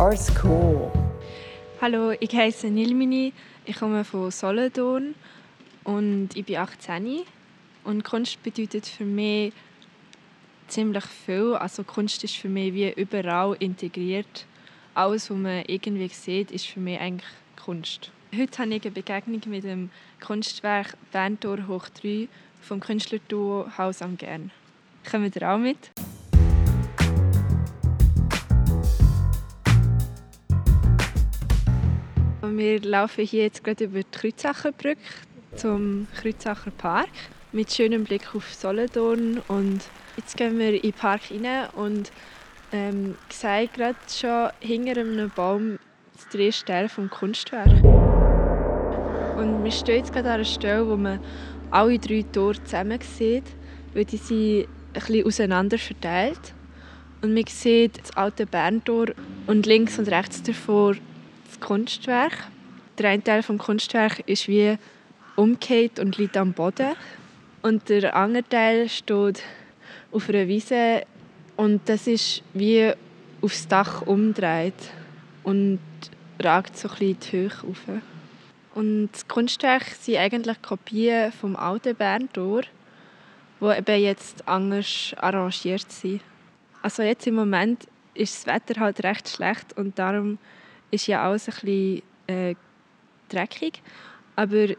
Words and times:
Art 0.00 0.18
school. 0.18 0.90
Hallo, 1.80 2.10
ich 2.18 2.34
heiße 2.34 2.68
Nilmini, 2.68 3.32
ich 3.64 3.76
komme 3.76 4.02
von 4.02 4.32
Solothurn 4.32 5.14
und 5.84 6.30
ich 6.34 6.44
bin 6.44 6.56
18. 6.56 7.20
Und 7.84 8.02
Kunst 8.02 8.42
bedeutet 8.42 8.86
für 8.86 9.04
mich 9.04 9.52
ziemlich 10.66 11.04
viel. 11.04 11.54
Also 11.54 11.84
Kunst 11.84 12.24
ist 12.24 12.34
für 12.34 12.48
mich 12.48 12.74
wie 12.74 12.90
überall 12.90 13.54
integriert. 13.60 14.46
Alles, 14.94 15.30
was 15.30 15.36
man 15.36 15.62
irgendwie 15.68 16.08
sieht, 16.08 16.50
ist 16.50 16.66
für 16.66 16.80
mich 16.80 16.98
eigentlich 16.98 17.30
Kunst. 17.64 18.10
Heute 18.34 18.58
habe 18.58 18.74
ich 18.74 18.82
eine 18.82 18.90
Begegnung 18.90 19.40
mit 19.46 19.64
dem 19.64 19.90
Kunstwerk 20.20 20.96
Berntor 21.12 21.66
hoch 21.66 21.88
3 21.88 22.28
vom 22.60 22.80
Künstlerduo 22.80 23.66
Haus 23.76 24.02
am 24.02 24.16
Gern. 24.16 24.50
Kommt 25.10 25.36
ihr 25.36 25.50
auch 25.50 25.58
mit? 25.58 25.90
Wir 32.42 32.80
laufen 32.82 33.24
hier 33.24 33.44
jetzt 33.44 33.62
gerade 33.62 33.84
über 33.84 34.02
die 34.02 34.10
Kreuzsacher 34.10 34.72
Brücke 34.72 35.00
zum 35.56 36.06
Kreuzsacher 36.20 36.70
Park 36.70 37.08
mit 37.52 37.72
schönem 37.72 38.04
Blick 38.04 38.34
auf 38.34 38.52
Solothurn 38.54 39.42
und 39.48 39.80
jetzt 40.16 40.36
gehen 40.36 40.58
wir 40.58 40.74
in 40.74 40.82
den 40.82 40.92
Park 40.92 41.22
rein 41.30 41.68
und 41.74 42.12
ähm, 42.72 43.16
sehe 43.28 43.68
gerade 43.68 43.96
schon 44.08 44.50
hinter 44.60 45.00
einem 45.00 45.30
Baum 45.30 45.78
das 46.26 46.34
erste 46.40 46.64
Teil 46.66 46.88
vom 46.88 47.08
Kunstwerk. 47.10 47.68
Und 49.36 49.64
wir 49.64 49.70
stehen 49.70 49.96
jetzt 49.96 50.12
gerade 50.12 50.28
an 50.28 50.34
einer 50.34 50.44
Stelle, 50.44 50.86
wo 50.86 50.96
man 50.96 51.20
alle 51.70 51.98
drei 51.98 52.24
Tore 52.30 52.62
zusammen 52.62 52.98
sieht, 53.00 53.44
weil 53.94 54.04
die 54.04 54.16
sind 54.16 54.60
ein 54.60 54.66
bisschen 54.94 55.26
auseinander 55.26 55.78
verteilt. 55.78 56.54
Und 57.22 57.34
man 57.34 57.44
sieht 57.46 58.00
das 58.02 58.16
alte 58.16 58.46
Berntor 58.46 59.06
und 59.46 59.66
links 59.66 59.98
und 59.98 60.08
rechts 60.08 60.42
davor 60.42 60.94
das 61.46 61.60
Kunstwerk. 61.60 62.32
Der 62.98 63.10
eine 63.10 63.22
Teil 63.22 63.42
des 63.42 63.58
Kunstwerks 63.58 64.22
ist 64.26 64.48
wie 64.48 64.76
umgekehrt 65.36 65.98
und 65.98 66.18
liegt 66.18 66.36
am 66.36 66.52
Boden. 66.52 66.92
Und 67.62 67.88
der 67.88 68.16
andere 68.16 68.48
Teil 68.48 68.88
steht 68.88 69.42
auf 70.12 70.28
einer 70.28 70.48
Wiese 70.48 71.02
und 71.56 71.80
das 71.88 72.06
ist 72.06 72.42
wie 72.54 72.92
aufs 73.42 73.68
Dach 73.68 74.02
umdreht 74.02 74.74
und 75.42 75.78
ragt 76.42 76.76
so 76.76 76.88
ein 76.88 76.94
bisschen 76.94 77.20
die 77.20 77.32
Höhe 77.32 77.50
auf. 77.68 77.82
Und 78.74 79.10
das 79.12 79.26
Kunstwerk 79.26 79.84
sind 79.84 80.16
eigentlich 80.16 80.62
Kopien 80.62 81.32
vom 81.32 81.56
alten 81.56 81.94
Berntor, 81.94 82.62
wo 83.58 83.72
eben 83.72 84.00
jetzt 84.00 84.46
anders 84.48 85.14
arrangiert 85.18 85.90
sind. 85.90 86.20
Also 86.82 87.02
jetzt 87.02 87.26
im 87.26 87.34
Moment 87.34 87.86
ist 88.14 88.36
das 88.36 88.46
Wetter 88.46 88.80
halt 88.80 89.02
recht 89.02 89.28
schlecht 89.28 89.76
und 89.76 89.98
darum 89.98 90.38
ist 90.90 91.06
ja 91.06 91.22
alles 91.22 91.48
ein 91.48 91.54
bisschen 91.54 92.02
äh, 92.26 92.54
dreckig. 93.28 93.82
Aber 94.36 94.64
ich 94.64 94.76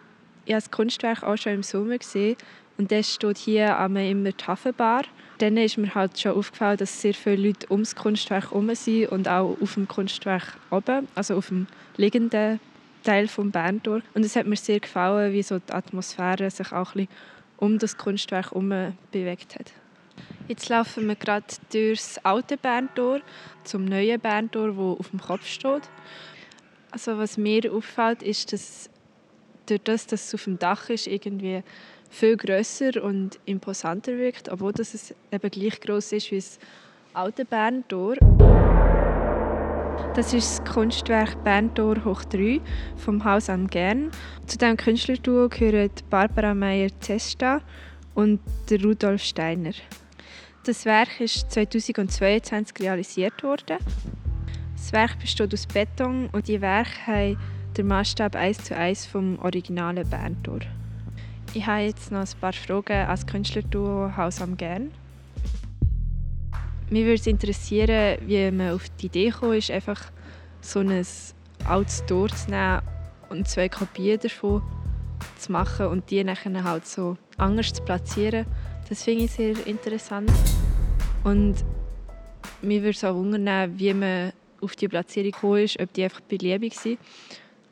habe 0.53 0.61
das 0.61 0.71
Kunstwerk 0.71 1.23
auch 1.23 1.37
schon 1.37 1.53
im 1.53 1.63
Sommer 1.63 1.97
gesehen 1.97 2.37
und 2.81 2.91
das 2.91 3.13
steht 3.13 3.37
hier 3.37 3.77
immer 3.77 4.31
die 4.31 4.47
Hafenbar. 4.47 5.03
Dann 5.37 5.55
ist 5.55 5.77
mir 5.77 5.93
halt 5.93 6.19
schon 6.19 6.31
aufgefallen, 6.31 6.77
dass 6.77 6.99
sehr 6.99 7.13
viele 7.13 7.49
Leute 7.49 7.69
ums 7.69 7.95
Kunstwerk 7.95 8.45
herum 8.49 8.73
sind 8.73 9.09
und 9.09 9.27
auch 9.27 9.55
auf 9.61 9.75
dem 9.75 9.87
Kunstwerk 9.87 10.57
oben, 10.71 11.07
also 11.13 11.35
auf 11.35 11.49
dem 11.49 11.67
liegenden 11.97 12.59
Teil 13.03 13.27
vom 13.27 13.51
Berntor. 13.51 14.01
Und 14.15 14.25
es 14.25 14.35
hat 14.35 14.47
mir 14.47 14.55
sehr 14.55 14.79
gefallen, 14.79 15.31
wie 15.31 15.43
so 15.43 15.59
die 15.59 15.71
Atmosphäre 15.71 16.49
sich 16.49 16.71
auch 16.71 16.95
ein 16.95 17.07
um 17.57 17.77
das 17.77 17.97
Kunstwerk 17.97 18.49
herum 18.49 18.73
bewegt 19.11 19.59
hat. 19.59 19.71
Jetzt 20.47 20.67
laufen 20.69 21.07
wir 21.07 21.13
gerade 21.13 21.45
durchs 21.71 22.17
alte 22.23 22.57
Berntor 22.57 23.21
zum 23.63 23.85
neuen 23.85 24.19
Berntor, 24.19 24.75
wo 24.75 24.93
auf 24.93 25.11
dem 25.11 25.21
Kopf 25.21 25.45
steht. 25.45 25.83
Also 26.89 27.19
was 27.19 27.37
mir 27.37 27.71
auffällt, 27.71 28.23
ist, 28.23 28.51
dass 28.51 28.89
durch 29.67 29.81
das, 29.83 30.07
dass 30.07 30.25
es 30.25 30.33
auf 30.33 30.45
dem 30.45 30.57
Dach 30.57 30.89
ist, 30.89 31.05
irgendwie 31.05 31.61
viel 32.11 32.37
grösser 32.37 33.03
und 33.03 33.39
imposanter 33.45 34.17
wirkt, 34.17 34.49
obwohl 34.49 34.73
das 34.73 34.93
es 34.93 35.15
eben 35.31 35.49
gleich 35.49 35.79
groß 35.79 36.11
ist 36.11 36.29
wie 36.31 36.35
das 36.35 36.59
alte 37.13 37.45
Berntor. 37.45 38.15
Das 40.13 40.33
ist 40.33 40.59
das 40.59 40.73
Kunstwerk 40.73 41.41
Berntor 41.43 42.03
hoch 42.03 42.23
3 42.25 42.59
vom 42.97 43.23
Haus 43.23 43.49
am 43.49 43.67
Gern. 43.67 44.11
Zu 44.45 44.57
diesem 44.57 44.75
Künstlerduo 44.75 45.47
gehören 45.47 45.89
Barbara 46.09 46.53
Meyer-Zesta 46.53 47.61
und 48.13 48.41
Rudolf 48.69 49.23
Steiner. 49.23 49.71
Das 50.65 50.85
Werk 50.85 51.21
ist 51.21 51.49
2022 51.51 52.81
realisiert 52.81 53.41
worden. 53.41 53.77
Das 54.75 54.91
Werk 54.91 55.17
besteht 55.19 55.53
aus 55.53 55.65
Beton 55.65 56.29
und 56.33 56.47
die 56.49 56.59
Werke 56.59 57.07
haben 57.07 57.37
den 57.77 57.87
Maßstab 57.87 58.35
1 58.35 58.65
zu 58.65 58.75
1 58.75 59.05
vom 59.05 59.39
originalen 59.39 60.07
Berntor. 60.09 60.59
Ich 61.53 61.65
habe 61.65 61.81
jetzt 61.81 62.11
noch 62.11 62.21
ein 62.21 62.39
paar 62.39 62.53
Fragen 62.53 63.07
als 63.07 63.27
Künstlerduo 63.27 64.15
Haus 64.15 64.41
am 64.41 64.55
Gern. 64.55 64.89
Mich 66.89 67.03
würde 67.03 67.15
es 67.15 67.27
interessieren, 67.27 68.17
wie 68.25 68.49
man 68.51 68.71
auf 68.71 68.87
die 69.01 69.07
Idee 69.07 69.31
gekommen 69.31 69.57
ist, 69.57 69.69
einfach 69.69 70.01
so 70.61 70.79
ein 70.79 71.05
altes 71.65 72.05
Tor 72.05 72.29
zu 72.29 72.49
nehmen 72.49 72.81
und 73.29 73.49
zwei 73.49 73.67
Kopien 73.67 74.17
davon 74.19 74.61
zu 75.37 75.51
machen 75.51 75.87
und 75.87 76.09
die 76.09 76.23
nachher 76.23 76.63
halt 76.63 76.87
so 76.87 77.17
anders 77.37 77.73
zu 77.73 77.81
platzieren. 77.83 78.45
Das 78.87 79.03
finde 79.03 79.25
ich 79.25 79.31
sehr 79.31 79.67
interessant. 79.67 80.31
Und 81.25 81.65
mich 82.61 82.79
würde 82.79 82.91
es 82.91 83.03
auch 83.03 83.15
wundern, 83.15 83.77
wie 83.77 83.93
man 83.93 84.31
auf 84.61 84.77
die 84.77 84.87
Platzierung 84.87 85.31
gekommen 85.31 85.63
ist, 85.63 85.77
ob 85.81 85.91
die 85.91 86.05
einfach 86.05 86.21
beliebig 86.21 86.75
sind 86.75 86.97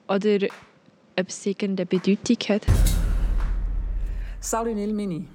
oder 0.09 0.47
ob 1.17 1.29
es 1.29 1.45
irgendeine 1.45 1.85
Bedeutung 1.85 2.37
hat. 2.49 2.98
Salut 4.41 4.75
Nilmini. 4.75 5.27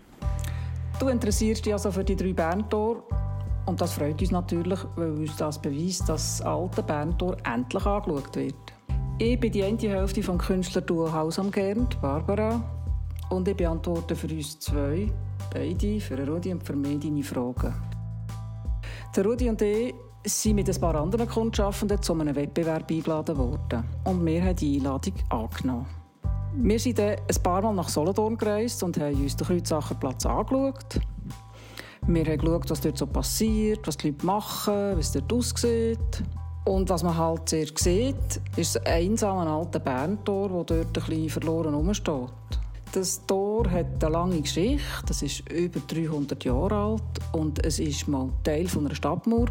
Du 0.98 1.08
interessierst 1.08 1.66
dich 1.66 1.74
also 1.74 1.92
für 1.92 2.02
die 2.02 2.16
drei 2.16 2.32
Berntore 2.32 3.02
und 3.66 3.78
das 3.78 3.92
freut 3.92 4.18
uns 4.18 4.30
natürlich, 4.30 4.78
weil 4.96 5.10
uns 5.10 5.36
das 5.36 5.60
beweist, 5.60 6.08
dass 6.08 6.38
das 6.38 6.42
alte 6.46 6.82
Berntor 6.82 7.36
endlich 7.44 7.84
angeschaut 7.84 8.34
wird. 8.34 8.54
Ich 9.18 9.38
bin 9.38 9.52
die 9.52 9.62
eine 9.62 9.78
Hälfte 9.78 10.22
vom 10.22 10.38
Künstlerduo 10.38 11.12
Haus 11.12 11.38
am 11.38 11.50
Gern, 11.50 11.86
Barbara, 12.00 12.62
und 13.28 13.46
ich 13.46 13.56
beantworte 13.56 14.16
für 14.16 14.28
uns 14.28 14.58
zwei, 14.58 15.12
beide, 15.52 16.00
für 16.00 16.26
Rudi 16.26 16.50
und 16.52 16.64
für 16.64 16.74
mich, 16.74 17.00
deine 17.00 17.22
Fragen. 17.22 17.74
Der 19.14 19.24
Rudi 19.26 19.50
und 19.50 19.60
ich 19.60 19.94
sind 20.24 20.54
mit 20.54 20.70
ein 20.70 20.80
paar 20.80 20.94
anderen 20.94 21.28
Kundschaffenden 21.28 22.00
zu 22.00 22.14
einem 22.14 22.34
Wettbewerb 22.34 22.90
eingeladen 22.90 23.36
worden 23.36 23.84
und 24.04 24.24
wir 24.24 24.42
haben 24.42 24.56
die 24.56 24.78
Einladung 24.78 25.14
angenommen. 25.28 26.03
Wir 26.56 26.78
sind 26.78 26.98
dann 26.98 27.16
ein 27.16 27.42
paar 27.42 27.62
Mal 27.62 27.74
nach 27.74 27.88
Solothurn 27.88 28.36
gereist 28.36 28.82
und 28.82 28.98
haben 28.98 29.20
uns 29.20 29.36
den 29.36 29.46
Kreuzsacher 29.46 29.96
Platz 29.96 30.24
angeschaut. 30.24 31.00
Wir 32.06 32.24
haben 32.24 32.38
geschaut, 32.38 32.70
was 32.70 32.80
dort 32.80 32.96
so 32.96 33.06
passiert, 33.06 33.86
was 33.86 33.96
die 33.96 34.10
Leute 34.10 34.24
machen, 34.24 34.96
wie 34.96 35.00
es 35.00 35.12
dort 35.12 35.32
aussieht. 35.32 36.22
Und 36.64 36.88
was 36.88 37.02
man 37.02 37.16
halt 37.16 37.48
sehr 37.48 37.66
sieht, 37.74 38.40
ist 38.56 38.78
ein 38.86 39.10
einsamer 39.10 39.46
alter 39.46 39.80
Berntor, 39.80 40.48
der 40.48 40.64
dort 40.64 40.86
ein 40.86 40.92
bisschen 40.92 41.28
verloren 41.28 41.74
rumsteht. 41.74 42.30
Das 42.92 43.26
Tor 43.26 43.68
hat 43.70 44.02
eine 44.02 44.12
lange 44.12 44.40
Geschichte, 44.40 44.82
das 45.06 45.22
ist 45.22 45.50
über 45.50 45.80
300 45.80 46.44
Jahre 46.44 46.76
alt 46.76 47.02
und 47.32 47.64
es 47.66 47.80
war 47.80 48.10
mal 48.10 48.32
Teil 48.44 48.68
einer 48.78 48.94
Stadtmauer. 48.94 49.48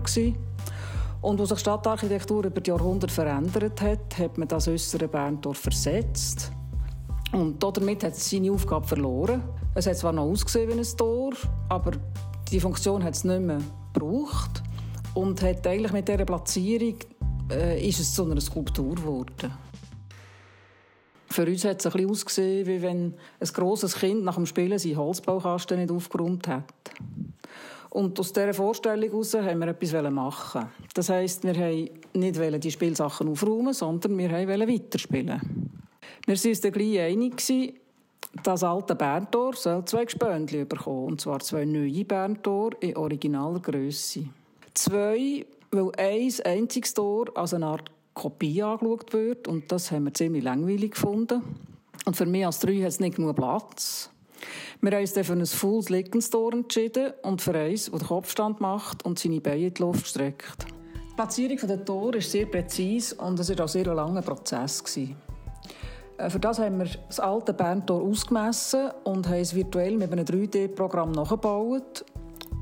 Und 1.22 1.40
als 1.40 1.50
sich 1.50 1.58
die 1.58 1.62
Stadtarchitektur 1.62 2.46
über 2.46 2.62
die 2.62 2.70
Jahrhunderte 2.70 3.14
verändert 3.14 3.82
hat, 3.82 4.18
hat 4.18 4.38
man 4.38 4.48
das 4.48 4.68
äußere 4.68 5.10
Berntor 5.10 5.54
versetzt. 5.54 6.52
Und 7.34 7.62
damit 7.64 8.04
hat 8.04 8.14
es 8.14 8.30
seine 8.30 8.52
Aufgabe 8.52 8.88
verloren. 8.88 9.42
Es 9.74 9.88
hat 9.88 9.98
zwar 9.98 10.14
noch 10.14 10.26
ausgesehen 10.26 10.70
wie 10.70 10.80
ein 10.80 10.98
Tor, 10.98 11.34
aber 11.68 11.92
die 12.52 12.60
Funktion 12.60 13.04
hat 13.04 13.16
es 13.16 13.24
nicht 13.24 13.42
mehr 13.42 13.60
gebraucht. 13.92 14.62
Und 15.16 15.42
hat 15.42 15.66
eigentlich 15.66 15.92
mit 15.92 16.08
dieser 16.08 16.26
Platzierung 16.26 16.96
äh, 17.52 17.88
ist 17.88 18.00
es 18.00 18.14
zu 18.14 18.24
einer 18.24 18.40
Skulptur 18.40 18.96
geworden. 18.96 19.52
Für 21.28 21.48
uns 21.48 21.66
hat 21.66 21.80
es 21.80 21.88
ein 21.88 21.92
bisschen 21.94 22.12
ausgesehen, 22.12 22.68
wie 22.68 22.82
wenn 22.84 23.16
ein 23.40 23.48
grosses 23.54 23.96
Kind 23.96 24.24
nach 24.24 24.36
dem 24.36 24.46
Spielen 24.46 24.78
seinen 24.78 24.98
Holzbaukasten 24.98 25.80
nicht 25.80 25.92
aufgeräumt 25.92 26.48
hat. 26.48 26.66
Und 27.90 28.20
aus 28.20 28.34
dieser 28.34 28.54
Vorstellung 28.54 29.10
heraus 29.10 29.34
haben 29.34 29.60
wir 29.60 29.68
etwas 29.70 30.12
machen. 30.12 30.68
Das 30.94 31.10
heisst, 31.10 31.44
wir 31.44 31.56
wollten 31.56 32.20
nicht 32.20 32.64
die 32.64 32.72
Spielsachen 32.72 33.28
aufräumen, 33.28 33.74
sondern 33.74 34.18
wir 34.18 34.32
wollten 34.32 34.68
weiterspielen. 34.68 35.63
Wir 36.26 36.36
waren 36.36 36.50
uns 36.50 36.62
dann 36.62 36.72
gleich 36.72 37.00
einig, 37.00 37.74
das 38.42 38.64
alte 38.64 38.96
Berntor 38.96 39.56
soll 39.56 39.86
zwei 39.86 40.06
Gespöndli 40.06 40.66
bekommen, 40.66 41.08
und 41.08 41.22
zwar 41.22 41.40
zwei 41.40 41.66
neue 41.66 42.06
Berntor 42.06 42.72
in 42.80 42.98
originaler 42.98 43.60
Größe. 43.60 44.26
Zwei, 44.74 45.46
weil 45.72 45.92
ein 45.98 46.34
einziges 46.46 46.94
Tor 46.94 47.28
als 47.36 47.54
eine 47.54 47.68
Art 47.68 47.92
Kopie 48.14 48.62
angeschaut 48.62 49.14
wird. 49.14 49.48
Und 49.48 49.72
das 49.72 49.92
haben 49.92 50.06
wir 50.06 50.14
ziemlich 50.14 50.44
langweilig 50.44 50.92
gefunden. 50.92 51.42
Und 52.06 52.16
für 52.16 52.26
mich 52.26 52.46
als 52.46 52.60
drei 52.60 52.80
hat 52.80 52.88
es 52.88 53.00
nicht 53.00 53.16
genug 53.16 53.36
Platz. 53.36 54.10
Wir 54.82 54.92
haben 54.92 55.02
uns 55.02 55.14
dann 55.14 55.24
für 55.24 55.34
ein 55.34 55.46
Fulls 55.46 55.90
Lickenstor 55.90 56.54
entschieden 56.54 57.14
und 57.22 57.42
für 57.42 57.54
eins, 57.54 57.90
das 57.90 58.00
den 58.00 58.08
Kopfstand 58.08 58.60
macht 58.60 59.06
und 59.06 59.18
seine 59.18 59.40
Beine 59.40 59.68
in 59.68 59.74
die 59.74 59.82
Luft 59.82 60.08
streckt. 60.08 60.66
Die 60.94 61.16
Platzierung 61.16 61.58
der 61.58 61.86
Tore 61.86 62.18
ist 62.18 62.32
sehr 62.32 62.46
präzise 62.46 63.16
und 63.16 63.40
es 63.40 63.50
war 63.50 63.66
auch 63.66 63.70
sehr 63.70 63.88
ein 63.88 63.96
langer 63.96 64.22
Prozess. 64.22 64.84
Äh, 64.98 65.16
für 66.30 66.40
das 66.40 66.60
haben 66.60 66.80
wir 66.80 66.88
das 67.08 67.20
alte 67.20 67.54
Berntor 67.54 68.02
ausgemessen 68.02 68.92
und 69.04 69.28
haben 69.28 69.40
es 69.40 69.56
virtuell 69.56 69.98
mit 69.98 70.12
einem 70.12 70.26
3D-Programm 70.26 71.12
nachgebaut 71.12 72.06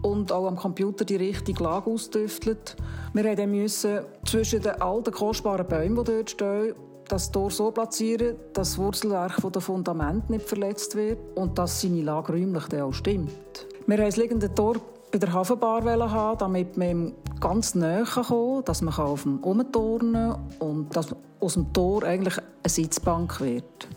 und 0.02 0.32
auch 0.32 0.48
am 0.48 0.56
Computer 0.56 1.06
die 1.06 1.16
richtige 1.18 1.64
Lage 1.64 1.90
ausgetüftelt. 1.90 2.76
Wir 3.14 3.48
mussten 3.48 4.02
zwischen 4.26 4.62
den 4.62 4.82
alten, 4.82 5.12
kostbaren 5.12 5.68
Bäumen, 5.68 6.04
die 6.04 6.12
dort 6.12 6.30
stehen, 6.30 6.76
das 7.08 7.32
Tor 7.32 7.52
so 7.52 7.72
platzieren, 7.72 8.38
dass 8.54 8.70
das 8.70 8.78
Wurzelwerk 8.78 9.36
des 9.52 9.64
Fundament 9.64 10.30
nicht 10.30 10.48
verletzt 10.48 10.96
wird 10.96 11.20
und 11.36 11.58
dass 11.58 11.82
seine 11.82 12.04
Lage 12.04 12.34
räumlich 12.34 12.74
auch 12.82 12.94
stimmt. 12.94 13.68
Wir 13.86 13.98
haben 13.98 14.06
das 14.06 14.16
liegende 14.16 14.54
Tor 14.54 14.78
bei 15.12 15.18
der 15.18 15.34
Hafenbar 15.34 15.84
haben, 16.12 16.38
damit 16.38 16.78
man 16.78 17.14
ganz 17.40 17.76
näher 17.76 18.06
kommen 18.06 18.56
kann, 18.56 18.66
dass 18.66 18.82
man 18.82 18.94
auf 18.96 19.24
dem 19.24 19.40
umturnen 19.40 20.36
und 20.60 20.96
dass 20.96 21.16
aus 21.40 21.54
dem 21.54 21.72
Tor 21.74 22.04
eigentlich 22.04 22.38
eine 22.38 22.70
Sitzbank 22.70 23.42
wird. 23.42 23.88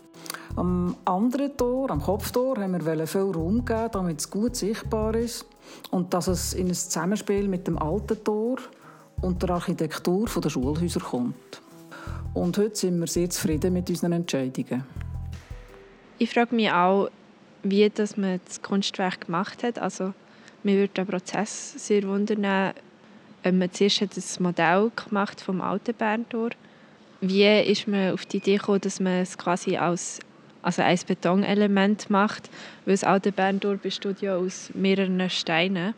Am 0.57 0.97
anderen 1.05 1.57
Tor, 1.57 1.91
am 1.91 2.01
Kopftor, 2.01 2.59
haben 2.59 2.85
wir 2.85 3.07
viel 3.07 3.21
Raum 3.21 3.65
gegeben, 3.65 3.89
damit 3.93 4.21
es 4.21 4.31
gut 4.31 4.57
sichtbar 4.57 5.15
ist 5.15 5.47
und 5.91 6.15
dass 6.15 6.29
es 6.29 6.55
in 6.55 6.69
ein 6.69 6.75
Zusammenspiel 6.75 7.49
mit 7.49 7.67
dem 7.67 7.79
alten 7.79 8.23
Tor 8.23 8.59
und 9.21 9.43
der 9.43 9.51
Architektur 9.51 10.29
der 10.29 10.51
Schulhäuser 10.51 11.01
kommt. 11.01 11.63
Und 12.35 12.59
heute 12.59 12.77
sind 12.77 12.99
wir 12.99 13.07
sehr 13.07 13.31
zufrieden 13.31 13.73
mit 13.73 13.89
unseren 13.89 14.13
Entscheidungen. 14.13 14.85
Ich 16.19 16.31
frage 16.31 16.55
mich 16.55 16.71
auch, 16.71 17.09
wie 17.63 17.89
das 17.91 18.17
man 18.17 18.41
das 18.45 18.63
Kunstwerk 18.63 19.27
gemacht 19.27 19.63
hat. 19.63 19.79
Also, 19.79 20.13
mir 20.65 20.77
würde 20.77 20.95
der 20.95 21.05
Prozess 21.05 21.75
sehr 21.77 22.03
wundern, 22.05 22.73
ob 23.45 23.53
man 23.53 23.73
zuerst 23.73 24.01
hat 24.01 24.17
ein 24.17 24.43
Modell 24.43 24.91
gemacht 24.97 25.41
vom 25.41 25.61
alten 25.61 25.95
Berntor. 25.95 26.51
Wie 27.21 27.45
ist 27.45 27.87
man 27.87 28.13
auf 28.13 28.27
die 28.27 28.39
Idee 28.39 28.57
gekommen, 28.57 28.81
dass 28.81 29.01
man 29.01 29.21
es 29.23 29.39
quasi 29.39 29.77
als 29.77 30.21
also 30.65 30.83
ein 30.83 30.99
Betonelement 31.07 32.09
macht, 32.09 32.49
weil 32.87 32.95
das 32.95 33.05
alte 33.05 33.33
Berntor 33.33 33.77
besteht 33.77 34.23
ja 34.23 34.37
aus 34.37 34.71
mehreren 34.75 35.29
Steinen. 35.29 35.95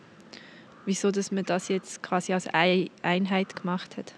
Wieso, 0.85 1.11
dass 1.11 1.31
man 1.31 1.45
das 1.45 1.69
jetzt 1.69 2.03
quasi 2.03 2.33
als 2.33 2.49
eine 2.49 2.89
Einheit 3.03 3.55
gemacht 3.55 3.97
hat? 3.97 4.13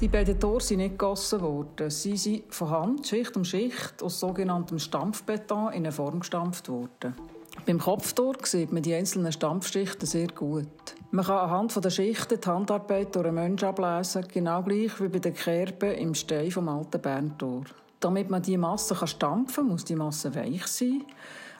Die 0.00 0.08
beiden 0.08 0.38
Tore 0.38 0.60
sind 0.60 0.78
nicht 0.78 0.98
gegossen 0.98 1.40
worden. 1.40 1.88
Sie 1.88 2.16
sind 2.16 2.52
von 2.52 2.68
Hand, 2.68 3.06
Schicht 3.06 3.36
um 3.36 3.44
Schicht, 3.44 4.02
aus 4.02 4.20
sogenanntem 4.20 4.78
Stampfbeton 4.78 5.68
in 5.68 5.84
eine 5.84 5.92
Form 5.92 6.20
gestampft 6.20 6.68
worden. 6.68 7.14
Beim 7.66 7.78
Kopftor 7.78 8.34
sieht 8.42 8.72
man 8.72 8.82
die 8.82 8.92
einzelnen 8.92 9.32
Stampfschichten 9.32 10.06
sehr 10.06 10.28
gut. 10.28 10.66
Man 11.10 11.24
kann 11.24 11.38
anhand 11.38 11.82
der 11.82 11.88
Schichten 11.88 12.38
die 12.38 12.46
Handarbeit 12.46 13.16
durch 13.16 13.24
einen 13.24 13.36
Menschen 13.36 13.68
ablesen, 13.68 14.26
genau 14.30 14.62
gleich 14.62 15.00
wie 15.00 15.08
bei 15.08 15.18
den 15.18 15.32
Kerben 15.32 15.92
im 15.92 16.14
Stein 16.14 16.50
vom 16.50 16.68
alten 16.68 17.00
Berntor. 17.00 17.64
Damit 18.00 18.28
man 18.28 18.42
die 18.42 18.58
Masse 18.58 18.94
stampfen 19.06 19.54
kann, 19.54 19.68
muss 19.68 19.84
die 19.84 19.96
Masse 19.96 20.34
weich 20.34 20.66
sein. 20.66 21.04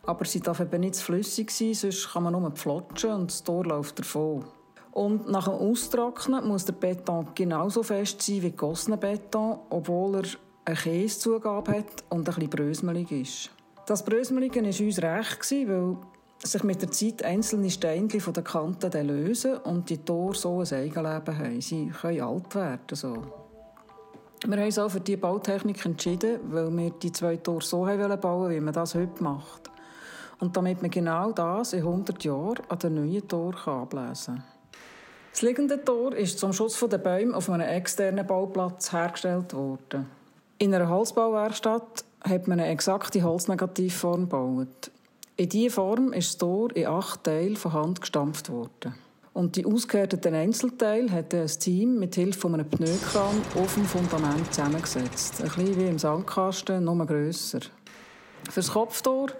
Aber 0.03 0.27
sie 0.27 0.41
darf 0.41 0.61
eben 0.61 0.81
nicht 0.81 0.97
flüssig 0.97 1.51
sein, 1.51 1.73
sonst 1.73 2.13
kann 2.13 2.25
man 2.25 2.33
nur 2.35 2.55
flotschen 2.55 3.13
und 3.13 3.31
das 3.31 3.43
Tor 3.43 3.65
läuft 3.65 3.99
davon. 3.99 4.45
Und 4.93 5.31
nach 5.31 5.45
dem 5.45 5.55
Austrocknen 5.55 6.47
muss 6.47 6.67
der 6.67 6.75
Beton 6.75 7.29
genauso 7.35 7.83
fest 7.83 8.21
sein 8.21 8.43
wie 8.43 8.51
gegossener 8.51 8.99
Beton, 8.99 9.59
obwohl 9.71 10.17
er 10.17 10.25
eine 10.67 10.77
Käsezugabe 10.77 11.79
hat 11.79 12.05
und 12.11 12.29
ein 12.29 12.35
bisschen 12.35 12.51
brösmelig 12.51 13.11
ist. 13.11 13.51
Das 13.87 14.03
Brösmelige 14.03 14.63
war 14.63 14.67
uns 14.67 15.03
recht, 15.03 15.69
weil 15.69 15.97
sich 16.43 16.63
mit 16.65 16.81
der 16.81 16.91
Zeit 16.91 17.23
einzelne 17.23 17.71
Steine 17.71 18.09
von 18.21 18.33
den 18.33 18.45
Kanten 18.45 19.07
lösen 19.07 19.59
und 19.59 19.91
die 19.91 19.99
Tore 19.99 20.35
so 20.35 20.61
ein 20.61 20.73
Eigenleben 20.73 21.39
haben. 21.39 21.61
Sie 21.61 21.89
können 21.89 22.21
alt 22.23 22.55
werden. 22.55 22.81
So. 22.93 23.15
Wir 24.47 24.57
haben 24.57 24.65
uns 24.65 24.79
auch 24.79 24.91
für 24.91 25.01
diese 25.01 25.19
Bautechnik 25.19 25.85
entschieden, 25.85 26.41
weil 26.45 26.75
wir 26.75 26.91
die 26.91 27.13
zwei 27.13 27.37
Tore 27.37 27.63
so 27.63 27.85
bauen 27.85 28.23
wollten, 28.23 28.55
wie 28.55 28.61
man 28.61 28.73
das 28.73 28.95
heute 28.95 29.23
macht. 29.23 29.71
Und 30.41 30.57
damit 30.57 30.81
man 30.81 30.91
genau 30.91 31.33
das 31.33 31.75
in 31.75 31.81
100 31.81 32.25
Jahren 32.25 32.61
an 32.69 32.79
den 32.79 32.95
neuen 32.95 33.29
Tor 33.29 33.55
ablesen 33.67 34.37
kann. 34.37 34.45
Das 35.31 35.43
liegende 35.43 35.85
Tor 35.85 36.15
ist 36.15 36.39
zum 36.39 36.53
Schutz 36.53 36.79
der 36.79 36.99
Bäume 36.99 37.37
auf 37.37 37.51
einem 37.51 37.69
externen 37.69 38.27
Bauplatz 38.27 38.93
hergestellt 38.93 39.53
worden. 39.53 40.07
In 40.59 40.75
einer 40.75 40.89
Holzbauwerkstatt 40.89 42.05
hat 42.25 42.49
man 42.49 42.59
eine 42.59 42.71
exakte 42.71 43.23
Holznegativform 43.23 44.23
gebaut. 44.23 44.91
In 45.37 45.49
diese 45.49 45.75
Form 45.75 46.13
ist 46.13 46.29
das 46.29 46.39
Tor 46.39 46.75
in 46.75 46.87
acht 46.87 47.25
Teile 47.25 47.57
von 47.57 47.73
Hand 47.73 48.01
gestampft 48.01 48.51
worden. 48.51 48.95
Und 49.33 49.57
die 49.57 49.67
ausgehärteten 49.67 50.33
Einzelteile 50.33 51.11
hat 51.11 51.35
ein 51.35 51.47
Team 51.47 51.99
mit 51.99 52.15
Hilfe 52.15 52.39
von 52.39 52.55
einem 52.55 52.71
Pneukran 52.71 53.43
auf 53.57 53.75
dem 53.75 53.85
Fundament 53.85 54.55
zusammengesetzt. 54.55 55.41
Ein 55.41 55.49
bisschen 55.49 55.77
wie 55.77 55.89
im 55.89 55.99
Sandkasten, 55.99 56.85
nur 56.85 57.05
grösser. 57.05 57.61
Für 58.49 58.61
das 58.61 58.71
Kopftor 58.71 59.31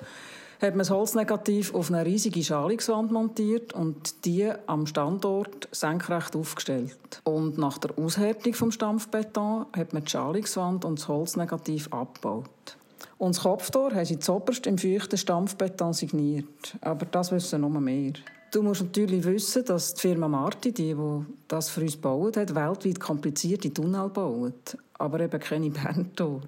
hat 0.65 0.75
man 0.75 0.81
das 0.81 0.91
Holznegativ 0.91 1.75
auf 1.75 1.91
eine 1.91 2.05
riesige 2.05 2.43
Schalungswand 2.43 3.13
montiert 3.13 3.73
und 3.73 4.25
die 4.25 4.51
am 4.67 4.87
Standort 4.87 5.69
senkrecht 5.71 6.35
aufgestellt. 6.35 7.21
Und 7.25 7.59
nach 7.59 7.79
der 7.79 7.97
Aushärtung 7.99 8.55
vom 8.55 8.71
Stampfbeton 8.71 9.67
hat 9.77 9.93
man 9.93 10.05
die 10.05 10.11
Schalungswand 10.11 10.85
und 10.85 10.99
das 10.99 11.09
Holznegativ 11.09 11.93
abgebaut. 11.93 12.77
Und 13.19 13.37
das 13.37 13.43
Kopftor 13.43 13.93
haben 13.93 14.05
sie 14.05 14.19
zoberst 14.19 14.67
im 14.67 14.79
feuchten 14.79 15.19
Stampfbeton 15.19 15.93
signiert. 15.93 16.77
Aber 16.81 17.07
das 17.07 17.31
wissen 17.31 17.61
noch 17.61 17.69
mehr. 17.69 18.13
Du 18.51 18.63
musst 18.63 18.83
natürlich 18.83 19.25
wissen, 19.25 19.65
dass 19.65 19.95
die 19.95 20.01
Firma 20.01 20.29
Marti, 20.29 20.73
die, 20.73 20.95
die 20.95 21.27
das 21.49 21.71
für 21.71 21.81
uns 21.81 21.97
baut, 21.97 22.37
hat, 22.37 22.55
weltweit 22.55 23.01
komplizierte 23.01 23.73
Tunnel 23.73 24.09
baut, 24.09 24.79
aber 24.99 25.21
eben 25.21 25.41
keine 25.41 25.71
Berntor. 25.71 26.43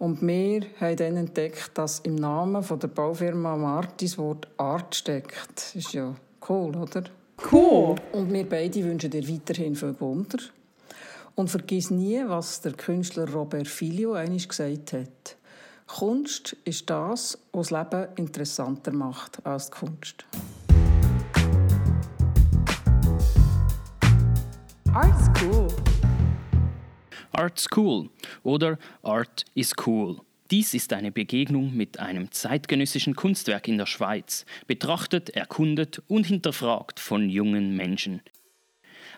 Und 0.00 0.26
wir 0.26 0.62
haben 0.80 0.96
dann 0.96 1.16
entdeckt, 1.18 1.72
dass 1.74 1.98
im 1.98 2.14
Namen 2.14 2.64
der 2.66 2.88
Baufirma 2.88 3.54
Marti 3.54 4.06
das 4.06 4.16
Wort 4.16 4.48
Art 4.56 4.94
steckt. 4.94 5.52
Das 5.54 5.74
ist 5.74 5.92
ja 5.92 6.14
cool, 6.48 6.74
oder? 6.74 7.04
Cool! 7.52 7.96
Und 8.12 8.32
wir 8.32 8.48
beide 8.48 8.82
wünschen 8.82 9.10
dir 9.10 9.28
weiterhin 9.28 9.76
viel 9.76 9.94
Wunder. 10.00 10.38
Und 11.34 11.50
vergiss 11.50 11.90
nie, 11.90 12.18
was 12.26 12.62
der 12.62 12.72
Künstler 12.72 13.30
Robert 13.30 13.68
Filio 13.68 14.14
einmal 14.14 14.38
gesagt 14.38 14.94
hat. 14.94 15.36
Kunst 15.86 16.56
ist 16.64 16.88
das, 16.88 17.38
was 17.52 17.68
das 17.68 17.78
Leben 17.78 18.08
interessanter 18.16 18.92
macht 18.92 19.44
als 19.44 19.68
die 19.68 19.80
Kunst. 19.80 20.24
Art 24.94 25.36
School. 25.36 25.89
Art 27.32 27.58
School 27.58 28.10
oder 28.42 28.78
Art 29.02 29.44
is 29.54 29.72
Cool. 29.86 30.20
Dies 30.50 30.74
ist 30.74 30.92
eine 30.92 31.12
Begegnung 31.12 31.76
mit 31.76 32.00
einem 32.00 32.32
zeitgenössischen 32.32 33.14
Kunstwerk 33.14 33.68
in 33.68 33.78
der 33.78 33.86
Schweiz, 33.86 34.44
betrachtet, 34.66 35.30
erkundet 35.30 36.02
und 36.08 36.26
hinterfragt 36.26 36.98
von 36.98 37.30
jungen 37.30 37.76
Menschen. 37.76 38.20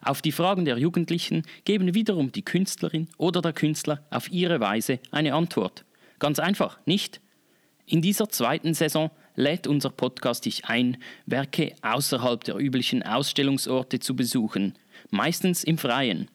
Auf 0.02 0.20
die 0.20 0.32
Fragen 0.32 0.64
der 0.64 0.78
Jugendlichen 0.78 1.42
geben 1.64 1.94
wiederum 1.94 2.32
die 2.32 2.44
Künstlerin 2.44 3.08
oder 3.16 3.40
der 3.40 3.52
Künstler 3.52 4.04
auf 4.10 4.30
ihre 4.30 4.60
Weise 4.60 4.98
eine 5.10 5.32
Antwort. 5.32 5.84
Ganz 6.18 6.38
einfach, 6.38 6.78
nicht? 6.86 7.20
In 7.86 8.02
dieser 8.02 8.28
zweiten 8.28 8.74
Saison 8.74 9.10
lädt 9.34 9.66
unser 9.66 9.90
Podcast 9.90 10.44
dich 10.44 10.66
ein, 10.66 10.98
Werke 11.26 11.74
außerhalb 11.82 12.44
der 12.44 12.56
üblichen 12.56 13.02
Ausstellungsorte 13.02 14.00
zu 14.00 14.14
besuchen, 14.14 14.74
meistens 15.10 15.64
im 15.64 15.78
Freien. 15.78 16.28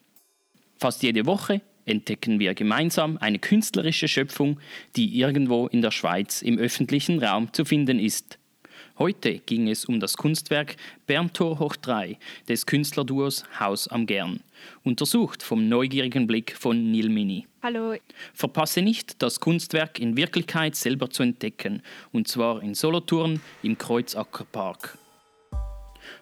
Fast 0.80 1.02
jede 1.02 1.26
Woche 1.26 1.62
entdecken 1.86 2.40
wir 2.40 2.54
gemeinsam 2.54 3.18
eine 3.18 3.40
künstlerische 3.40 4.08
Schöpfung, 4.08 4.60
die 4.96 5.18
irgendwo 5.20 5.68
in 5.68 5.82
der 5.82 5.90
Schweiz 5.92 6.44
im 6.44 6.60
öffentlichen 6.60 7.24
Raum 7.24 7.52
zu 7.52 7.66
finden 7.66 8.00
ist. 8.00 8.38
Heute 9.00 9.40
ging 9.40 9.70
es 9.70 9.86
um 9.86 10.00
das 10.00 10.18
Kunstwerk 10.18 10.76
Berntor 11.08 11.58
hoch 11.60 11.76
3 11.76 12.18
des 12.48 12.66
Künstlerduos 12.66 13.44
Haus 13.60 13.88
am 13.88 14.06
Gern, 14.06 14.42
untersucht 14.84 15.42
vom 15.42 15.68
neugierigen 15.68 16.28
Blick 16.28 16.56
von 16.56 16.92
Neil 16.92 17.10
Mini. 17.10 17.48
Hallo. 17.64 17.96
Verpasse 18.34 18.84
nicht, 18.84 19.22
das 19.22 19.40
Kunstwerk 19.40 20.00
in 20.00 20.16
Wirklichkeit 20.16 20.76
selber 20.76 21.10
zu 21.10 21.24
entdecken, 21.24 21.82
und 22.12 22.28
zwar 22.28 22.62
in 22.62 22.76
Solothurn 22.76 23.40
im 23.64 23.78
Kreuzackerpark 23.78 24.98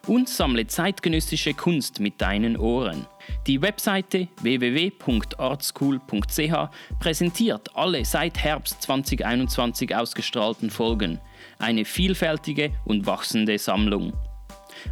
und 0.06 0.28
sammle 0.28 0.66
zeitgenössische 0.66 1.54
Kunst 1.54 2.00
mit 2.00 2.20
deinen 2.20 2.56
Ohren. 2.56 3.06
Die 3.46 3.62
Webseite 3.62 4.26
www.artschool.ch 4.42 6.70
präsentiert 7.00 7.76
alle 7.76 8.04
seit 8.04 8.38
Herbst 8.38 8.82
2021 8.82 9.94
ausgestrahlten 9.94 10.70
Folgen. 10.70 11.20
Eine 11.58 11.84
vielfältige 11.84 12.72
und 12.84 13.06
wachsende 13.06 13.58
Sammlung. 13.58 14.12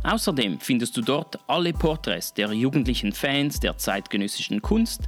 Außerdem 0.03 0.61
findest 0.61 0.97
du 0.97 1.03
dort 1.03 1.39
alle 1.47 1.73
Porträts 1.73 2.35
der 2.35 2.53
jugendlichen 2.53 3.13
Fans 3.13 3.61
der 3.61 3.77
zeitgenössischen 3.77 4.63
Kunst, 4.63 5.03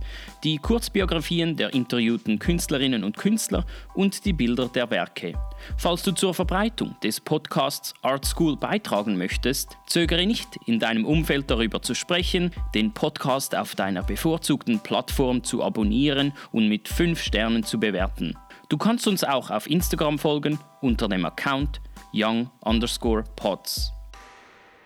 die 0.44 0.58
Kurzbiografien 0.58 1.56
der 1.56 1.74
interviewten 1.74 2.38
Künstlerinnen 2.38 3.04
und 3.04 3.16
Künstler 3.16 3.64
und 3.94 4.24
die 4.24 4.32
Bilder 4.32 4.68
der 4.68 4.90
Werke. 4.90 5.34
Falls 5.76 6.02
du 6.02 6.12
zur 6.12 6.34
Verbreitung 6.34 6.96
des 7.02 7.20
Podcasts 7.20 7.94
Art 8.02 8.24
School 8.24 8.56
beitragen 8.56 9.16
möchtest, 9.16 9.76
zögere 9.86 10.26
nicht, 10.26 10.48
in 10.66 10.78
deinem 10.78 11.04
Umfeld 11.04 11.50
darüber 11.50 11.82
zu 11.82 11.94
sprechen, 11.94 12.50
den 12.74 12.92
Podcast 12.92 13.54
auf 13.54 13.74
deiner 13.74 14.02
bevorzugten 14.02 14.80
Plattform 14.80 15.42
zu 15.42 15.62
abonnieren 15.62 16.32
und 16.52 16.68
mit 16.68 16.88
5 16.88 17.20
Sternen 17.20 17.64
zu 17.64 17.80
bewerten. 17.80 18.36
Du 18.68 18.76
kannst 18.76 19.06
uns 19.06 19.22
auch 19.22 19.50
auf 19.50 19.68
Instagram 19.68 20.18
folgen 20.18 20.58
unter 20.80 21.08
dem 21.08 21.24
Account 21.24 21.80
young 22.12 22.50
underscore 22.60 23.24
pods. 23.36 23.95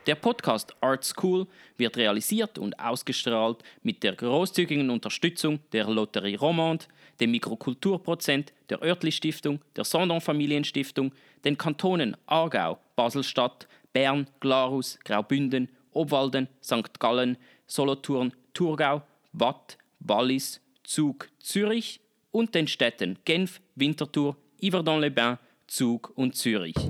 Der 0.06 0.14
Podcast 0.14 0.74
Art 0.80 1.04
School 1.04 1.46
wird 1.76 1.98
realisiert 1.98 2.58
und 2.58 2.78
ausgestrahlt 2.80 3.62
mit 3.82 4.02
der 4.02 4.16
großzügigen 4.16 4.88
Unterstützung 4.88 5.60
der 5.72 5.88
Lotterie 5.88 6.36
Romande, 6.36 6.86
dem 7.20 7.32
Mikrokulturprozent, 7.32 8.54
der 8.70 8.82
Örtli 8.82 9.12
Stiftung, 9.12 9.60
der 9.76 9.84
Sondern 9.84 10.22
Familienstiftung, 10.22 11.12
den 11.44 11.58
Kantonen 11.58 12.16
Aargau, 12.26 12.78
Baselstadt, 12.96 13.68
Bern, 13.92 14.26
Glarus, 14.40 14.98
Graubünden, 15.04 15.68
Obwalden, 15.92 16.48
St. 16.62 16.98
Gallen, 16.98 17.36
Solothurn, 17.66 18.32
Thurgau, 18.54 19.02
Watt, 19.32 19.76
Wallis, 19.98 20.62
Zug, 20.82 21.28
Zürich 21.40 22.00
und 22.30 22.54
den 22.54 22.68
Städten 22.68 23.18
Genf, 23.26 23.60
Winterthur, 23.74 24.36
Yverdon-les-Bains, 24.62 25.38
Zug 25.66 26.12
und 26.16 26.34
Zürich. 26.34 26.89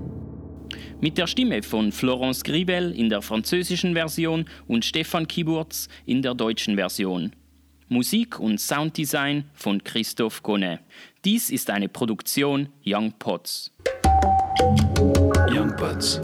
Mit 1.02 1.16
der 1.16 1.26
Stimme 1.26 1.62
von 1.62 1.92
Florence 1.92 2.44
Grivel 2.44 2.92
in 2.92 3.08
der 3.08 3.22
französischen 3.22 3.94
Version 3.94 4.44
und 4.68 4.84
Stefan 4.84 5.26
Kiburz 5.26 5.88
in 6.04 6.20
der 6.20 6.34
deutschen 6.34 6.76
Version. 6.76 7.32
Musik 7.88 8.38
und 8.38 8.60
Sounddesign 8.60 9.44
von 9.54 9.82
Christoph 9.82 10.42
Gonnet. 10.42 10.80
Dies 11.24 11.48
ist 11.48 11.70
eine 11.70 11.88
Produktion 11.88 12.68
Young 12.84 13.14
Pots. 13.18 13.72
Young 15.50 15.74
Buds. 15.76 16.20